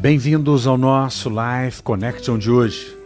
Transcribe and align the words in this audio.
Bem-vindos 0.00 0.66
ao 0.66 0.78
nosso 0.78 1.28
Life 1.28 1.82
Connection 1.82 2.38
de 2.38 2.50
hoje. 2.50 2.96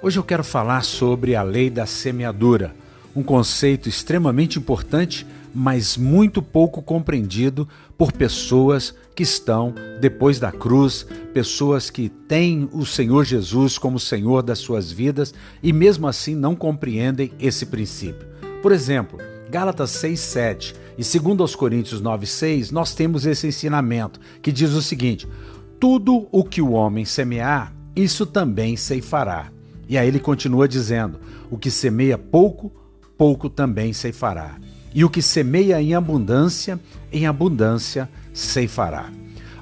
Hoje 0.00 0.20
eu 0.20 0.22
quero 0.22 0.44
falar 0.44 0.84
sobre 0.84 1.34
a 1.34 1.42
lei 1.42 1.68
da 1.68 1.84
semeadura, 1.84 2.72
um 3.14 3.24
conceito 3.24 3.88
extremamente 3.88 4.56
importante, 4.56 5.26
mas 5.52 5.96
muito 5.96 6.40
pouco 6.40 6.80
compreendido 6.80 7.68
por 7.98 8.12
pessoas 8.12 8.94
que 9.16 9.24
estão 9.24 9.74
depois 10.00 10.38
da 10.38 10.52
cruz, 10.52 11.04
pessoas 11.32 11.90
que 11.90 12.08
têm 12.08 12.68
o 12.72 12.86
Senhor 12.86 13.24
Jesus 13.24 13.76
como 13.76 13.98
Senhor 13.98 14.40
das 14.40 14.60
suas 14.60 14.92
vidas 14.92 15.34
e 15.60 15.72
mesmo 15.72 16.06
assim 16.06 16.36
não 16.36 16.54
compreendem 16.54 17.32
esse 17.40 17.66
princípio. 17.66 18.28
Por 18.62 18.70
exemplo, 18.70 19.18
Gálatas 19.50 19.90
6:7 19.90 20.72
e 20.96 21.02
segundo 21.02 21.42
aos 21.42 21.56
Coríntios 21.56 22.00
9:6, 22.00 22.70
nós 22.70 22.94
temos 22.94 23.26
esse 23.26 23.48
ensinamento 23.48 24.20
que 24.40 24.52
diz 24.52 24.70
o 24.70 24.80
seguinte: 24.80 25.26
tudo 25.84 26.26
o 26.32 26.42
que 26.42 26.62
o 26.62 26.70
homem 26.70 27.04
semear, 27.04 27.70
isso 27.94 28.24
também 28.24 28.74
ceifará. 28.74 29.52
E 29.86 29.98
aí 29.98 30.08
ele 30.08 30.18
continua 30.18 30.66
dizendo: 30.66 31.20
o 31.50 31.58
que 31.58 31.70
semeia 31.70 32.16
pouco, 32.16 32.72
pouco 33.18 33.50
também 33.50 33.92
ceifará. 33.92 34.56
E 34.94 35.04
o 35.04 35.10
que 35.10 35.20
semeia 35.20 35.82
em 35.82 35.94
abundância, 35.94 36.80
em 37.12 37.26
abundância 37.26 38.08
ceifará. 38.32 39.10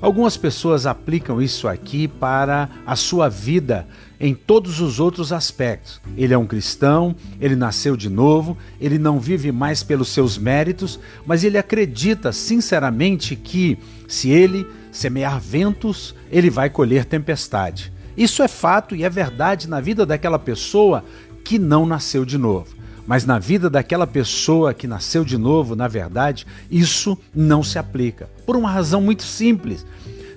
Algumas 0.03 0.37
pessoas 0.37 0.85
aplicam 0.85 1.41
isso 1.41 1.69
aqui 1.69 2.09
para 2.09 2.69
a 2.85 2.97
sua 2.97 3.29
vida 3.29 3.87
em 4.19 4.35
todos 4.35 4.81
os 4.81 4.99
outros 4.99 5.33
aspectos. 5.33 6.01
Ele 6.17 6.35
é 6.35 6.39
um 6.39 6.45
cristão, 6.45 7.15
ele 7.41 7.55
nasceu 7.55 7.97
de 7.97 8.11
novo, 8.11 8.59
ele 8.81 8.99
não 8.99 9.21
vive 9.21 9.53
mais 9.53 9.85
pelos 9.85 10.09
seus 10.09 10.37
méritos, 10.37 10.99
mas 11.25 11.45
ele 11.45 11.57
acredita 11.57 12.33
sinceramente 12.33 13.37
que 13.37 13.79
se 14.09 14.29
ele 14.29 14.67
semear 14.91 15.39
ventos, 15.39 16.17
ele 16.33 16.51
vai 16.51 16.69
colher 16.69 17.05
tempestade. 17.05 17.93
Isso 18.17 18.43
é 18.43 18.49
fato 18.49 18.97
e 18.97 19.05
é 19.05 19.09
verdade 19.09 19.69
na 19.69 19.81
vida 19.81 20.05
daquela 20.05 20.39
pessoa 20.39 21.05
que 21.45 21.61
não 21.61 21.87
nasceu 21.87 22.25
de 22.25 22.37
novo. 22.37 22.82
Mas 23.07 23.25
na 23.25 23.39
vida 23.39 23.69
daquela 23.69 24.07
pessoa 24.07 24.73
que 24.73 24.87
nasceu 24.87 25.25
de 25.25 25.37
novo, 25.37 25.75
na 25.75 25.89
verdade, 25.89 26.47
isso 26.71 27.19
não 27.35 27.63
se 27.63 27.79
aplica. 27.79 28.29
Por 28.47 28.57
uma 28.57 28.71
razão 28.71 29.01
muito 29.01 29.23
simples. 29.23 29.85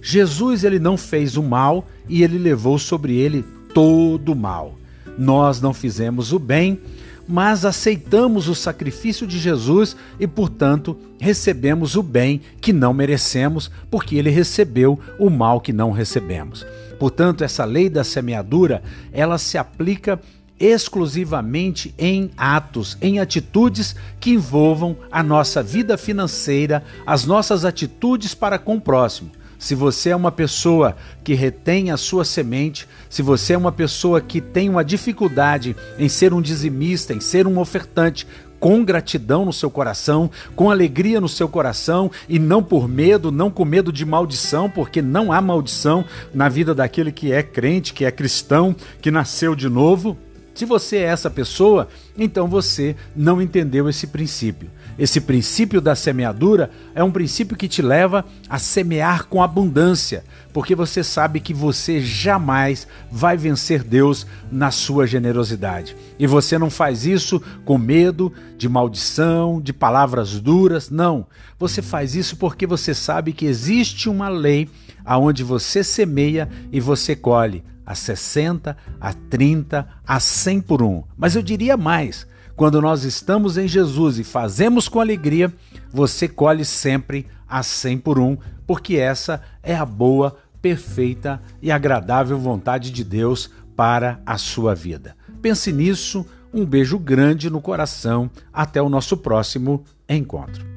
Jesus 0.01 0.63
ele 0.63 0.79
não 0.79 0.97
fez 0.97 1.37
o 1.37 1.43
mal 1.43 1.87
e 2.07 2.23
ele 2.23 2.37
levou 2.37 2.77
sobre 2.77 3.15
ele 3.15 3.43
todo 3.73 4.33
o 4.33 4.35
mal. 4.35 4.75
Nós 5.17 5.61
não 5.61 5.73
fizemos 5.73 6.33
o 6.33 6.39
bem, 6.39 6.79
mas 7.27 7.65
aceitamos 7.65 8.47
o 8.47 8.55
sacrifício 8.55 9.25
de 9.25 9.39
Jesus 9.39 9.95
e, 10.19 10.27
portanto, 10.27 10.97
recebemos 11.19 11.95
o 11.95 12.03
bem 12.03 12.41
que 12.61 12.71
não 12.71 12.93
merecemos, 12.93 13.71
porque 13.89 14.15
ele 14.15 14.29
recebeu 14.29 14.99
o 15.17 15.29
mal 15.29 15.59
que 15.59 15.73
não 15.73 15.91
recebemos. 15.91 16.65
Portanto, 16.99 17.43
essa 17.43 17.65
lei 17.65 17.89
da 17.89 18.03
semeadura, 18.03 18.83
ela 19.11 19.37
se 19.37 19.57
aplica 19.57 20.19
exclusivamente 20.59 21.93
em 21.97 22.31
atos, 22.37 22.97
em 23.01 23.19
atitudes 23.19 23.95
que 24.19 24.31
envolvam 24.31 24.95
a 25.11 25.21
nossa 25.21 25.61
vida 25.61 25.97
financeira, 25.97 26.83
as 27.05 27.25
nossas 27.25 27.65
atitudes 27.65 28.33
para 28.33 28.57
com 28.57 28.75
o 28.75 28.81
próximo. 28.81 29.31
Se 29.57 29.73
você 29.73 30.09
é 30.09 30.15
uma 30.15 30.31
pessoa 30.31 30.95
que 31.23 31.33
retém 31.33 31.89
a 31.89 31.97
sua 31.97 32.25
semente, 32.25 32.87
se 33.09 33.21
você 33.21 33.53
é 33.53 33.57
uma 33.57 33.71
pessoa 33.71 34.21
que 34.21 34.41
tem 34.41 34.69
uma 34.69 34.83
dificuldade 34.83 35.75
em 35.97 36.09
ser 36.09 36.33
um 36.33 36.41
dizimista, 36.41 37.13
em 37.13 37.19
ser 37.19 37.47
um 37.47 37.57
ofertante, 37.57 38.27
com 38.59 38.83
gratidão 38.83 39.45
no 39.45 39.53
seu 39.53 39.69
coração, 39.69 40.29
com 40.55 40.71
alegria 40.71 41.21
no 41.21 41.29
seu 41.29 41.47
coração 41.47 42.09
e 42.27 42.39
não 42.39 42.63
por 42.63 42.87
medo, 42.87 43.31
não 43.31 43.51
com 43.51 43.65
medo 43.65 43.91
de 43.91 44.05
maldição, 44.05 44.69
porque 44.69 45.01
não 45.01 45.31
há 45.31 45.41
maldição 45.41 46.05
na 46.33 46.49
vida 46.49 46.73
daquele 46.73 47.11
que 47.11 47.31
é 47.31 47.43
crente, 47.43 47.93
que 47.93 48.05
é 48.05 48.11
cristão, 48.11 48.75
que 49.01 49.11
nasceu 49.11 49.55
de 49.55 49.69
novo. 49.69 50.17
Se 50.55 50.63
você 50.63 50.99
é 50.99 51.03
essa 51.03 51.29
pessoa, 51.29 51.89
então 52.17 52.47
você 52.47 52.95
não 53.13 53.41
entendeu 53.41 53.89
esse 53.89 54.07
princípio. 54.07 54.71
Esse 54.97 55.19
princípio 55.19 55.81
da 55.81 55.93
semeadura 55.95 56.71
é 56.95 57.03
um 57.03 57.11
princípio 57.11 57.57
que 57.57 57.67
te 57.67 57.81
leva 57.81 58.23
a 58.49 58.57
semear 58.57 59.25
com 59.25 59.43
abundância, 59.43 60.23
porque 60.53 60.73
você 60.73 61.03
sabe 61.03 61.41
que 61.41 61.53
você 61.53 61.99
jamais 61.99 62.87
vai 63.11 63.35
vencer 63.35 63.83
Deus 63.83 64.25
na 64.49 64.71
sua 64.71 65.05
generosidade. 65.05 65.93
E 66.17 66.25
você 66.25 66.57
não 66.57 66.69
faz 66.69 67.05
isso 67.05 67.41
com 67.65 67.77
medo 67.77 68.31
de 68.57 68.69
maldição, 68.69 69.59
de 69.59 69.73
palavras 69.73 70.39
duras, 70.39 70.89
não. 70.89 71.27
Você 71.59 71.81
faz 71.81 72.15
isso 72.15 72.37
porque 72.37 72.65
você 72.65 72.93
sabe 72.93 73.33
que 73.33 73.45
existe 73.45 74.07
uma 74.07 74.29
lei 74.29 74.69
aonde 75.03 75.43
você 75.43 75.83
semeia 75.83 76.47
e 76.71 76.79
você 76.79 77.13
colhe 77.13 77.61
a 77.85 77.93
60, 77.93 78.75
a 78.99 79.13
30, 79.13 79.87
a 80.05 80.19
100 80.19 80.61
por 80.61 80.81
um. 80.81 81.03
Mas 81.17 81.35
eu 81.35 81.41
diria 81.41 81.77
mais: 81.77 82.25
quando 82.55 82.81
nós 82.81 83.03
estamos 83.03 83.57
em 83.57 83.67
Jesus 83.67 84.17
e 84.17 84.23
fazemos 84.23 84.87
com 84.87 84.99
alegria, 84.99 85.53
você 85.91 86.27
colhe 86.27 86.65
sempre 86.65 87.27
a 87.47 87.61
100 87.61 87.97
por 87.99 88.19
um, 88.19 88.37
porque 88.65 88.95
essa 88.95 89.41
é 89.61 89.75
a 89.75 89.85
boa, 89.85 90.37
perfeita 90.61 91.41
e 91.61 91.71
agradável 91.71 92.39
vontade 92.39 92.91
de 92.91 93.03
Deus 93.03 93.51
para 93.75 94.19
a 94.25 94.37
sua 94.37 94.73
vida. 94.73 95.15
Pense 95.41 95.71
nisso, 95.71 96.25
um 96.53 96.65
beijo 96.65 96.97
grande 96.97 97.49
no 97.49 97.61
coração, 97.61 98.31
até 98.51 98.81
o 98.81 98.89
nosso 98.89 99.17
próximo 99.17 99.83
encontro. 100.09 100.74